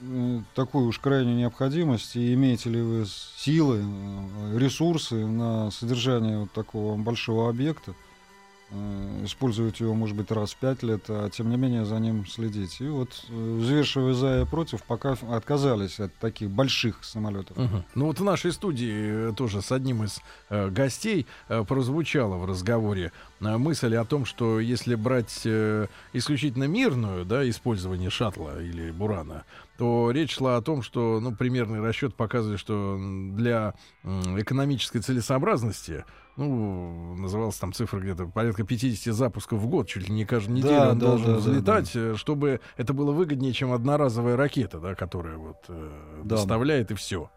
[0.00, 6.52] э, такую уж крайнюю необходимость, и имеете ли вы силы, э, ресурсы на содержание вот
[6.52, 7.94] такого большого объекта?
[8.70, 12.26] Э, использовать его, может быть, раз в пять лет, а тем не менее за ним
[12.26, 12.80] следить.
[12.80, 17.56] И вот, э, взвешивая за и против, пока отказались от таких больших самолетов.
[17.56, 17.84] Мгм.
[17.94, 22.46] Ну вот в нашей студии э, тоже с одним из э, гостей э, прозвучала в
[22.46, 28.90] разговоре э, мысль о том, что если брать э, исключительно мирную, да, использование шаттла или
[28.90, 29.44] бурана,
[29.76, 32.96] то речь шла о том, что, ну, примерный расчет показывает, что
[33.32, 33.74] для
[34.04, 36.04] м, экономической целесообразности,
[36.36, 40.74] ну, называлась там цифра где-то порядка 50 запусков в год, чуть ли не каждую неделю
[40.74, 44.78] Да, он да, должен да, да, взлетать, э, чтобы это было выгоднее, чем одноразовая ракета,
[44.80, 46.36] да, которая вот э, Да.
[46.36, 47.30] доставляет и все.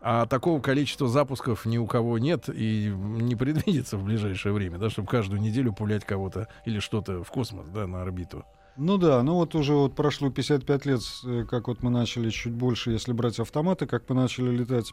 [0.00, 4.90] А такого количества запусков ни у кого нет и не предвидится в ближайшее время, да,
[4.90, 8.44] чтобы каждую неделю пулять кого-то или что-то в космос, да, на орбиту.
[8.76, 12.52] Ну да, ну вот уже вот прошло 55 лет, э, как вот мы начали чуть
[12.52, 14.92] больше, если брать автоматы, как мы начали летать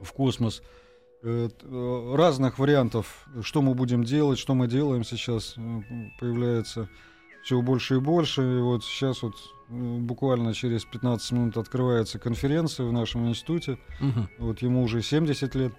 [0.00, 0.62] в космос.
[1.22, 5.60] Э, э, Разных вариантов, что мы будем делать, что мы делаем сейчас, э,
[6.18, 6.88] появляется
[7.42, 8.42] все больше и больше.
[8.42, 9.34] И вот сейчас вот
[9.68, 13.78] буквально через 15 минут открывается конференция в нашем институте.
[14.38, 15.72] Вот ему уже 70 лет.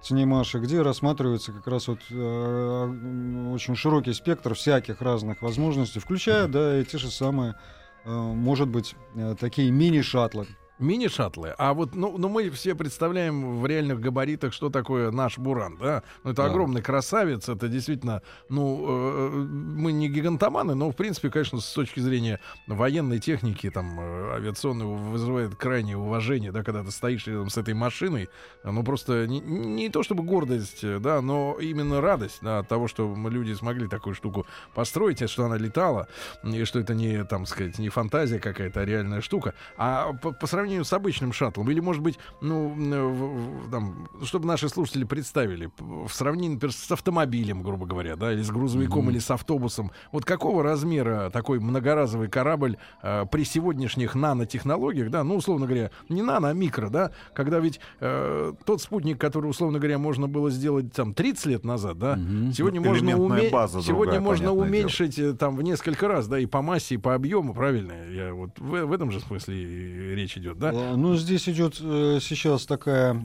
[0.00, 6.46] в Цинемаше, где рассматривается как раз вот э, очень широкий спектр всяких разных возможностей, включая,
[6.46, 7.56] да, и те же самые,
[8.04, 10.46] э, может быть, э, такие мини-шаттлы.
[10.78, 11.54] Мини-шаттлы.
[11.58, 16.02] А вот, ну, ну, мы все представляем в реальных габаритах, что такое наш Буран, да?
[16.24, 16.48] Ну, это Да.
[16.50, 22.00] огромный красавец, это действительно, ну, э, мы не гигантоманы, но, в принципе, конечно, с точки
[22.00, 27.56] зрения военной техники, там, э, авиационной, вызывает крайнее уважение, да, когда ты стоишь рядом с
[27.56, 28.28] этой машиной,
[28.62, 32.86] ну, просто не, не то чтобы гордость, э, да, но именно радость, да, от того,
[32.88, 36.06] что мы люди смогли такую штуку построить, и что она летала,
[36.44, 39.54] и что это не, там, сказать, не фантазия какая-то, а реальная штука.
[39.76, 44.08] А по, по сравнению с обычным шаттлом, или, может быть, ну, м, в- в- там,
[44.24, 49.10] чтобы наши слушатели представили, в сравнении, например, с автомобилем, грубо говоря, да, или с грузовиком,
[49.10, 55.36] или с автобусом, вот какого размера такой многоразовый корабль э, при сегодняшних нанотехнологиях, да, ну,
[55.36, 59.98] условно говоря, не нано, а микро, да, когда ведь э, тот спутник, который, условно говоря,
[59.98, 62.16] можно было сделать там 30 лет назад, да,
[62.52, 66.38] сегодня Ну, можно, уме- база сегодня другая, можно уменьшить э, там в несколько раз, да,
[66.38, 67.92] и по массе, и по объему, правильно?
[68.10, 70.72] Я вот в, в этом же смысле речь идет, да?
[70.72, 73.16] Э, Ну, здесь идет э, сейчас такая, э,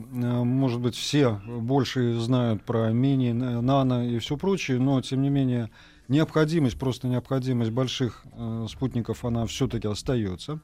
[0.44, 5.30] может быть, все больше знают про мини, на- нано и все прочее, но, тем не
[5.30, 5.70] менее,
[6.08, 10.60] необходимость, просто необходимость больших э, спутников, она все-таки остается.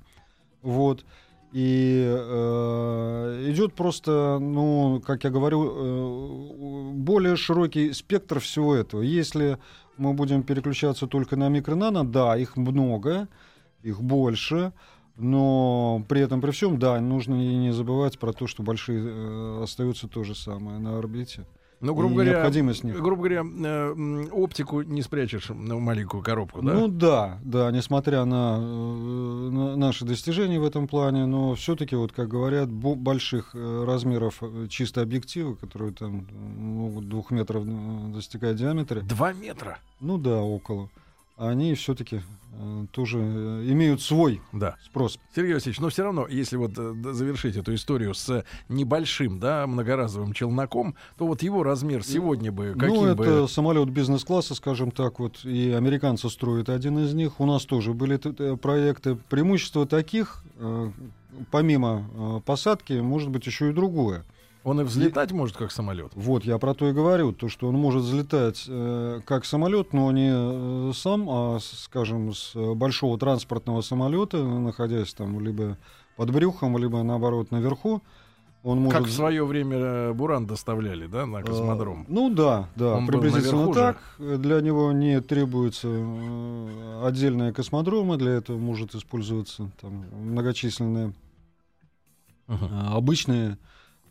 [0.63, 1.05] Вот.
[1.53, 9.03] И э, идет просто, ну, как я говорю, э, более широкий спектр всего этого.
[9.03, 9.59] Если
[9.97, 13.27] мы будем переключаться только на микро-нано, да, их много,
[13.83, 14.73] их больше,
[15.17, 19.63] но при этом, при всем, да, нужно и не забывать про то, что большие э,
[19.63, 21.47] остаются то же самое на орбите.
[21.83, 23.01] Ну, грубо говоря, необходимость них.
[23.01, 26.75] грубо говоря, э, оптику не спрячешь на маленькую коробку, да?
[26.75, 32.13] Ну да, да, несмотря на, э, на наши достижения в этом плане, но все-таки, вот
[32.13, 36.27] как говорят, бо- больших э, размеров э, чисто объективы, которые там
[36.59, 37.65] могут двух метров
[38.13, 39.79] достигать в диаметре, Два метра.
[40.01, 40.91] ну да, около,
[41.41, 42.21] они все-таки
[42.93, 44.77] тоже э, имеют свой Да.
[44.85, 45.19] спрос.
[45.35, 50.33] Сергей Васильевич, но все равно, если вот э, завершить эту историю с небольшим, да, многоразовым
[50.33, 53.25] челноком, то вот его размер сегодня бы каким ну, бы...
[53.25, 57.41] это самолет бизнес-класса, скажем так, вот, и американцы строят один из них.
[57.41, 58.17] У нас тоже были
[58.57, 59.17] проекты.
[59.17, 60.91] Преимущество таких, э,
[61.51, 64.25] помимо э, посадки, может быть еще и другое.
[64.63, 66.13] Он и взлетать может как самолет.
[66.15, 70.13] Вот, я про то и говорю, то, что он может взлетать э, как самолет, но
[70.13, 75.79] не э, сам, а, скажем, с э, большого транспортного самолета, находясь там либо
[76.17, 78.03] под брюхом, либо, наоборот, наверху.
[78.63, 78.99] Он может...
[78.99, 82.03] Как в свое время э, Буран доставляли, да, на космодром.
[82.03, 83.73] Э, Ну да, да, Он приблизительно же.
[83.73, 83.99] так.
[84.19, 91.15] Э, Для него не требуется э, отдельная космодрома, для этого может использоваться там, многочисленные
[92.49, 92.55] э,
[92.91, 93.57] обычные, э,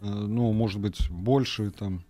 [0.01, 2.03] ну, может быть, больше там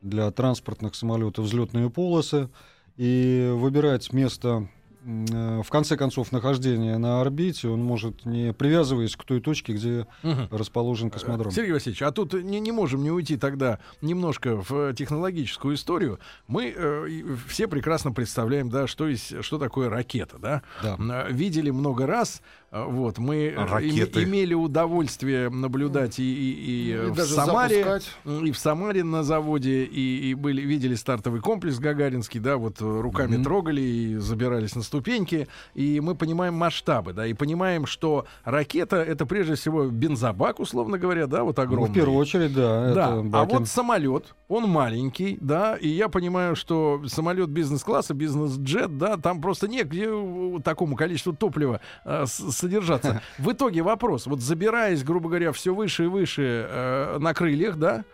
[0.00, 2.48] для транспортных самолетов взлетные полосы.
[2.96, 4.68] И выбирать место
[5.04, 10.06] э, в конце концов нахождения на орбите он может не привязываясь к той точке, где
[10.22, 10.48] Мгм.
[10.50, 11.50] расположен космодром.
[11.52, 16.18] Сергей Васильевич, а тут не, не можем не уйти тогда немножко в э, технологическую историю.
[16.48, 20.62] Мы э, все прекрасно представляем, да, что, есть, что такое ракета, да.
[20.82, 20.96] Да.
[20.98, 24.20] Э, Видели много раз, Вот, мы э, Ракеты.
[24.20, 26.52] име- имели удовольствие наблюдать и, и-
[26.88, 28.10] и, э, И в даже Самаре, запускать.
[28.46, 33.00] и в Самаре на заводе, и, и были, видели стартовый комплекс Гагаринский, да, вот э,
[33.00, 33.44] руками Мгм.
[33.44, 39.26] трогали и забирались на ступеньки, и мы понимаем масштабы, да, и понимаем, что ракета это
[39.26, 41.90] прежде всего бензобак, условно говоря, да, вот Ну, огромный.
[41.90, 42.94] в первую очередь, да.
[42.94, 48.96] Да, это а вот самолет, он маленький, да, и я понимаю, что самолет бизнес-класса, бизнес-джет,
[48.96, 53.20] да, там просто негде э, такому количеству топлива э, с- содержаться.
[53.38, 58.04] В итоге вопрос, вот забираясь, грубо говоря, все выше и выше э, на крыльях, да,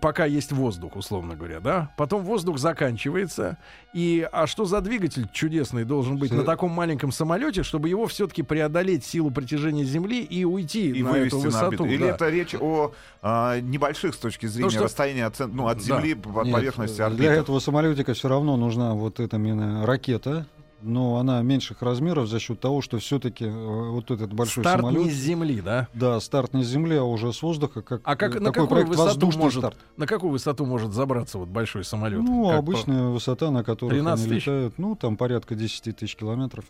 [0.00, 3.58] пока есть воздух, условно говоря, да, потом воздух заканчивается,
[3.92, 8.06] и а что за двигатель чудесный должен быть Всё- на таком маленьком самолете, чтобы его
[8.06, 11.64] все-таки преодолеть силу притяжения Земли и уйти И на вывести эту на высоту?
[11.66, 11.84] орбиту.
[11.86, 12.08] Или да.
[12.14, 15.84] это речь о а, небольших с точки зрения что- расстояния от, ну, от Да.
[15.84, 17.24] Земли по Нет, поверхности Для орбиты?
[17.32, 20.46] этого самолетика все равно нужна вот эта именно ракета,
[20.82, 25.04] но она меньших размеров за счет того, что все-таки вот этот большой Старт самолет.
[25.04, 25.88] не с Земли, да?
[25.94, 28.68] Да, старт не с земли, а уже с воздуха, как А как, э, на какую
[28.68, 29.76] проект высоту воздушный может, старт.
[29.96, 32.20] на какую высоту может забраться вот большой самолет?
[32.22, 36.64] Ну, Как обычная высота, на которой 13 они летают, ну, там порядка 10 тысяч километров.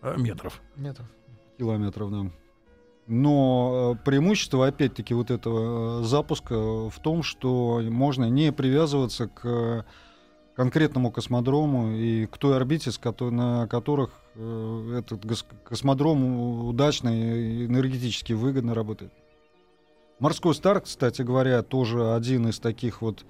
[0.00, 0.60] по- э, метров.
[0.76, 1.06] Метров.
[1.58, 2.30] километров, да.
[3.08, 6.54] Но э, преимущество, опять-таки, вот этого э, запуска
[6.90, 9.82] в том, что можно не привязываться к э,
[10.56, 12.90] конкретному космодрому и к той орбите,
[13.20, 15.24] на которых э, этот
[15.64, 19.12] космодром удачно и энергетически выгодно работает.
[20.18, 23.26] Морской старт, кстати говоря, тоже один из таких вот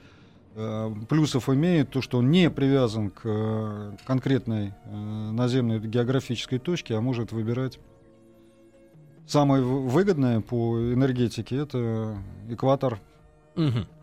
[0.54, 7.00] э, плюсов имеет, то, что он не привязан к э, конкретной наземной географической точке, а
[7.00, 7.80] может выбирать
[9.26, 12.16] Самое выгодное по энергетике это
[12.48, 13.00] экватор.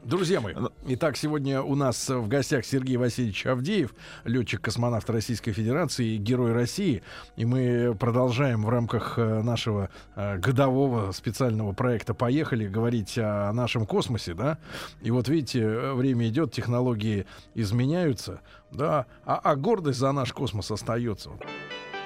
[0.04, 3.94] Друзья мои, Ну- итак, сегодня у нас в гостях Сергей Васильевич Авдеев,
[4.26, 7.04] летчик-космонавт Российской Федерации и Герой России.
[7.36, 13.86] И мы продолжаем в рамках э, нашего э, годового специального проекта «Поехали» говорить о нашем
[13.86, 14.58] космосе, да.
[15.02, 21.30] И вот видите, время идет, технологии изменяются, да, а, а гордость за наш космос остается.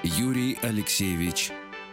[0.03, 1.51] Юрий Алексеевич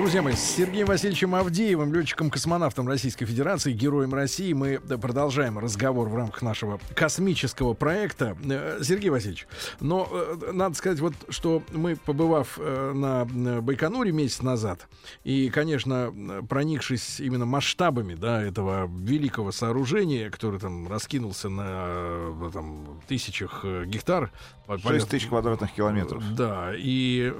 [0.00, 6.16] Друзья мои, с Сергеем Васильевичем Авдеевым, летчиком-космонавтом Российской Федерации, героем России, мы продолжаем разговор в
[6.16, 8.34] рамках нашего космического проекта.
[8.42, 9.46] Э, Сергей Васильевич,
[9.78, 14.88] но э, надо сказать, вот, что мы, побывав э, на Байконуре месяц назад,
[15.22, 16.14] и, конечно,
[16.48, 24.32] проникшись именно масштабами да, этого великого сооружения, которое там раскинулся на там, тысячах гектар,
[24.66, 26.22] по- 6 тысяч квадратных километров.
[26.34, 27.30] да, и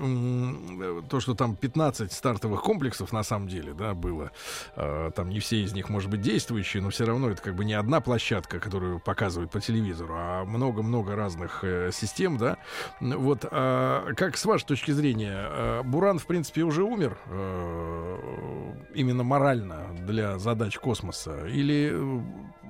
[1.09, 2.13] то, что там 15
[2.51, 4.31] стартовых комплексов на самом деле, да, было,
[4.77, 7.65] э, там не все из них, может быть, действующие, но все равно это как бы
[7.65, 12.57] не одна площадка, которую показывают по телевизору, а много-много разных э, систем, да.
[13.01, 19.23] Вот, а как с вашей точки зрения, э, Буран, в принципе, уже умер э, именно
[19.23, 21.47] морально для задач космоса?
[21.47, 22.21] Или, э,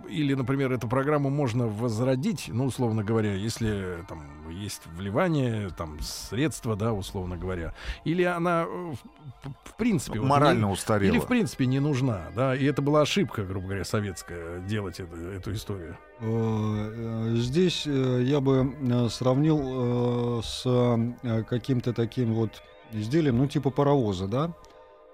[0.08, 6.76] или, например, эту программу можно возродить, ну, условно говоря, если там есть вливание, там средства,
[6.76, 7.72] да, условно говоря,
[8.04, 8.92] или она э,
[9.44, 11.12] в, в принципе вот Морально не- устарела.
[11.12, 15.16] или в принципе не нужна, да, и это была ошибка, грубо говоря, советская делать это-
[15.16, 15.96] эту историю.
[16.20, 16.24] Э,
[17.32, 20.62] э, Здесь я бы сравнил с
[21.48, 24.52] каким-то таким вот изделием, ну типа паровоза, да.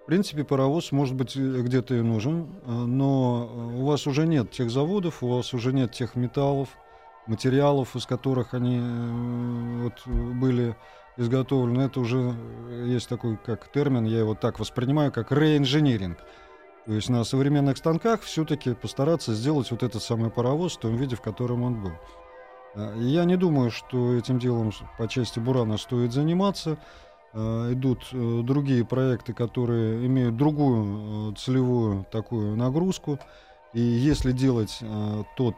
[0.06, 4.24] В принципе, паровоз, может быть, э, где-то и нужен, э, но э, у вас уже
[4.24, 6.68] нет тех заводов, у вас уже нет тех металлов,
[7.26, 8.80] материалов, из которых они
[9.82, 10.76] вот, были
[11.16, 11.82] изготовлены.
[11.82, 12.36] Это уже
[12.84, 16.18] есть такой как термин, я его так воспринимаю, как реинжиниринг.
[16.86, 21.16] То есть на современных станках все-таки постараться сделать вот этот самый паровоз в том виде,
[21.16, 21.92] в котором он был.
[22.94, 26.78] Я не думаю, что этим делом по части Бурана стоит заниматься.
[27.32, 33.18] А, Идут э, другие проекты, которые имеют другую э, целевую такую нагрузку.
[33.74, 35.56] И если делать э, тот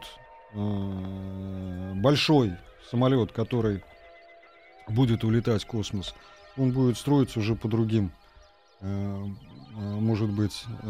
[0.53, 2.53] э, большой
[2.89, 3.83] самолет, который
[4.87, 6.13] будет улетать в космос,
[6.57, 8.11] он будет строиться уже по другим
[8.81, 9.25] э,
[9.77, 10.89] э, может быть, э,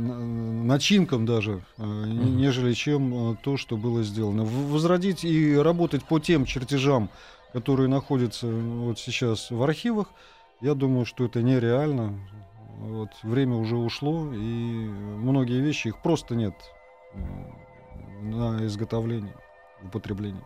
[0.00, 4.44] на- начинкам даже, э, нежели чем э, то, что было сделано.
[4.44, 7.10] Возродить и работать по тем чертежам,
[7.54, 10.08] которые находятся вот сейчас в архивах,
[10.60, 12.18] я думаю, что это нереально.
[12.78, 16.54] Вот, время уже ушло, и многие вещи, их просто нет
[17.14, 17.18] э,
[18.22, 19.34] на изготовление,
[19.82, 20.42] употребление.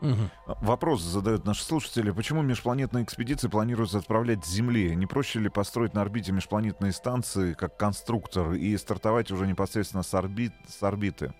[0.00, 0.30] Мгм.
[0.46, 2.10] Вопрос задают наши слушатели.
[2.10, 4.94] Почему межпланетные экспедиции планируется отправлять с Земли?
[4.96, 10.12] Не проще ли построить на орбите межпланетные станции как конструктор и стартовать уже непосредственно с,
[10.14, 11.34] орбит, с орбиты?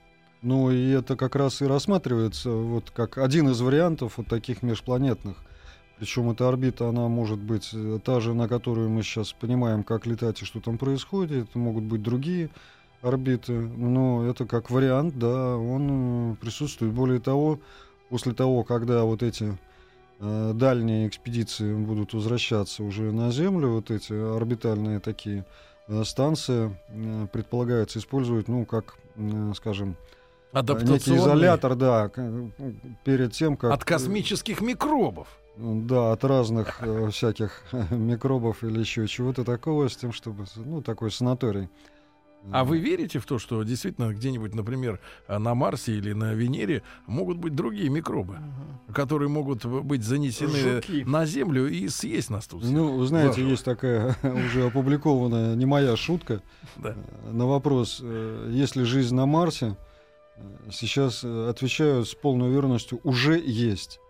[0.46, 5.36] Ну и это как раз и рассматривается вот как один из вариантов вот таких межпланетных.
[5.98, 10.06] Причем эта орбита, она может быть э, та же, на которую мы сейчас понимаем, как
[10.06, 11.48] летать и что там происходит.
[11.48, 12.50] Это могут быть другие
[13.02, 13.54] орбиты.
[13.54, 16.92] Но это как вариант, да, он э, присутствует.
[16.92, 17.58] Более того,
[18.08, 19.58] после того, когда вот эти
[20.20, 25.44] э, дальние экспедиции будут возвращаться уже на Землю, вот эти орбитальные такие
[26.04, 26.76] станции
[27.32, 28.96] предполагается использовать, ну, как,
[29.54, 29.96] скажем,
[30.52, 32.48] некий Адаптационный изолятор, да, э,
[33.04, 33.72] перед тем, как...
[33.72, 35.28] от космических микробов.
[35.56, 41.10] Да, от разных э, всяких микробов или еще чего-то такого, с тем, чтобы, ну, такой
[41.10, 41.68] санаторий.
[42.52, 47.38] А вы верите в то, что действительно где-нибудь, например, на Марсе или на Венере могут
[47.38, 48.38] быть другие микробы,
[48.94, 51.02] которые могут быть занесены Жуки.
[51.04, 52.62] на Землю и съесть нас тут?
[52.62, 53.48] Ну, вы знаете, Заживо.
[53.48, 56.40] есть такая уже опубликованная не моя шутка
[56.76, 56.90] Да.
[56.90, 59.85] э, на вопрос, э, есть ли жизнь на Марсе, э,
[60.70, 64.00] сейчас э, отвечают с полной уверенностью, уже есть.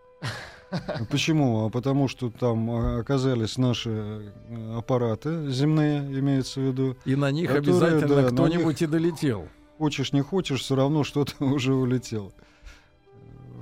[1.10, 1.66] Почему?
[1.66, 6.96] А потому что там э, оказались наши э, аппараты земные, имеется в виду.
[7.04, 9.48] И на них Которые, обязательно да, кто-нибудь и долетел.
[9.78, 12.32] Хочешь, не хочешь, все равно что-то уже улетело.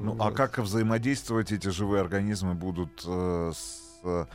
[0.01, 0.35] Ну, а Вот.
[0.35, 4.27] как взаимодействовать эти живые организмы будут э, с э,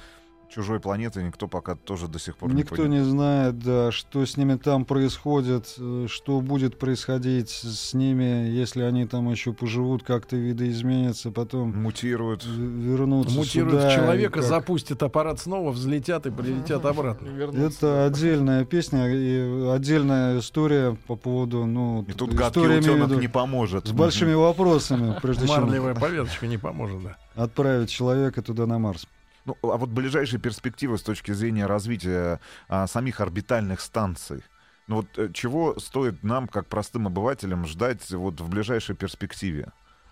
[0.53, 3.03] чужой планетой, никто пока тоже до сих пор Никто не понимает.
[3.05, 8.81] не знает, да, что с ними там происходит, э, что будет происходить с ними, если
[8.81, 12.43] они там еще поживут, как-то видоизменятся, потом Мутируют.
[12.45, 13.89] вернутся Мутируют сюда.
[13.89, 14.43] в человека, как.
[14.43, 17.27] запустят аппарат снова, взлетят и прилетят обратно.
[17.55, 23.19] Это отдельная песня и отдельная история по поводу, ну, И тут история, гадкий утенок виду,
[23.19, 23.87] не поможет.
[23.87, 27.17] с большими вопросами, прежде чем Марлевая повязочка не поможет, да.
[27.35, 29.07] отправить человека туда на Марс.
[29.49, 34.43] Ну, а вот ближайшие перспективы с точки зрения развития а, самих орбитальных станций.
[34.87, 39.71] Ну вот э, чего стоит нам, как простым обывателям, ждать вот в ближайшей перспективе?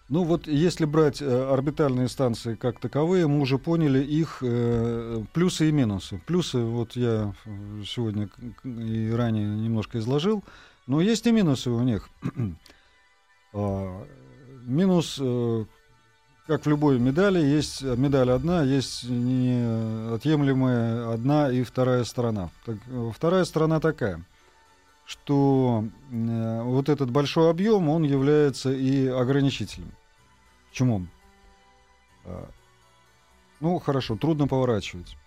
[0.09, 5.69] Ну вот если брать э, орбитальные станции как таковые, мы уже поняли их э, плюсы
[5.69, 6.19] и минусы.
[6.25, 8.29] Плюсы вот я э, сегодня
[8.63, 10.43] и ранее немножко изложил,
[10.88, 12.09] но есть и минусы у них.
[13.53, 14.05] А,
[14.67, 15.65] Минус, э,
[16.47, 22.49] как в любой медали, есть медаль одна, есть неотъемлемая одна и вторая сторона.
[22.65, 24.23] Так, э, вторая сторона такая,
[25.05, 29.91] что э, вот этот большой объем, он является и ограничителем.
[30.69, 31.05] Почему?
[32.25, 32.49] А,
[33.59, 35.17] Ну, хорошо, трудно поворачивать.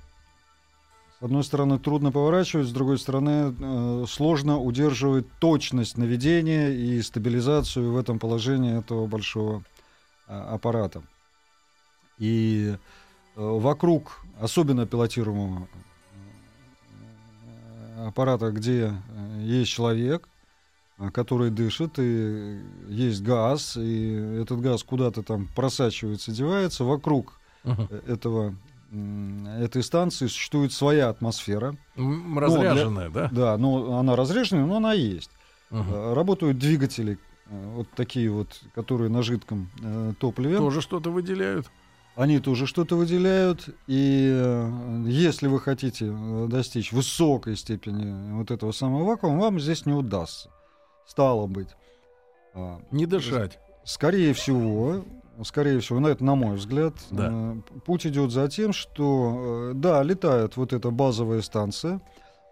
[1.18, 7.92] С одной стороны, трудно поворачивать, с другой стороны, э, сложно удерживать точность наведения и стабилизацию
[7.92, 9.62] в этом положении этого большого
[10.26, 11.02] а, аппарата.
[12.20, 12.76] И э,
[13.36, 15.66] вокруг, особенно пилотируемого
[17.96, 20.28] э, аппарата, где э, есть человек,
[21.14, 24.12] который дышит, и есть газ, и
[24.42, 26.84] этот газ куда-то там просачивается, девается.
[26.84, 28.54] Вокруг э, этого,
[29.58, 31.74] этой станции существует своя атмосфера.
[31.96, 33.28] М, Разряженная, да?
[33.32, 35.30] Да, но она разреженная, но она есть.
[35.70, 40.58] Э, Работают двигатели, вот такие вот, которые на жидком э, топливе.
[40.58, 41.70] Тоже что-то выделяют.
[42.20, 43.70] Они тоже что-то выделяют.
[43.86, 49.86] И э, если вы хотите э, достичь высокой степени вот этого самого вакуума, вам здесь
[49.86, 50.50] не удастся.
[51.06, 51.70] Стало быть.
[52.52, 53.58] А, Не дышать.
[53.84, 55.02] Скорее всего,
[55.44, 57.30] скорее всего, ну это на мой взгляд, Да.
[57.32, 57.56] э,
[57.86, 62.02] путь идет за тем, что, да, летает вот эта базовая станция,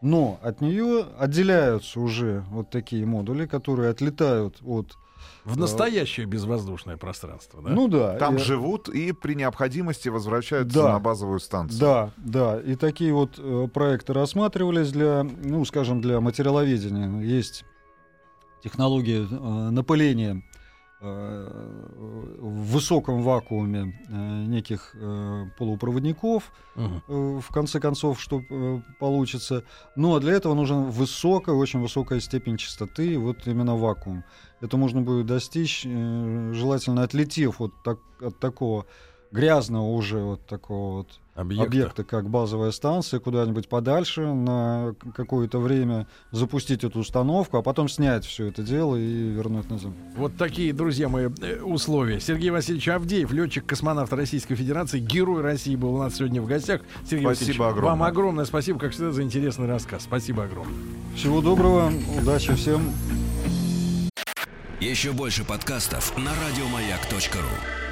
[0.01, 4.97] но от нее отделяются уже вот такие модули, которые отлетают от...
[5.45, 7.71] В настоящее безвоздушное пространство, да?
[7.71, 8.17] Ну да.
[8.19, 10.93] Там и- живут и при необходимости возвращаются Да.
[10.93, 11.81] на базовую станцию.
[11.81, 12.61] Да, да.
[12.61, 17.21] И такие вот э, проекты рассматривались для, ну, скажем, для материаловедения.
[17.23, 17.65] Есть
[18.63, 20.43] технология э, напыления
[21.01, 29.65] в высоком вакууме э, неких э, полупроводников, э, в конце концов, что э, получится.
[29.95, 34.25] Но для этого нужна высокая, очень высокая степень чистоты, вот именно вакуум.
[34.61, 38.87] Это можно будет достичь, э, желательно отлетев вот так, от такого
[39.31, 41.67] грязного уже вот такого вот Объекта.
[41.67, 48.25] объекта, как базовая станция, куда-нибудь подальше на какое-то время запустить эту установку, а потом снять
[48.25, 49.97] все это дело и вернуть на Землю.
[50.17, 52.19] Вот такие, друзья мои, э, условия.
[52.19, 56.81] Сергей Васильевич Авдеев, летчик-космонавт Российской Федерации, герой России был у нас сегодня в гостях.
[57.09, 57.91] Сергей Спасибо Васильевич, огромное.
[57.91, 60.03] Вам огромное спасибо, как всегда, за интересный рассказ.
[60.03, 60.75] Спасибо огромное.
[61.15, 62.93] Всего доброго, удачи всем.
[64.81, 67.88] Еще больше подкастов на радиомаяк.ру.